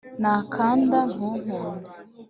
nakanda 0.21 0.99
ntukunde 1.13 1.57